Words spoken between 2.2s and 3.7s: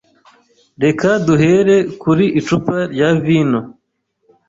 icupa rya vino.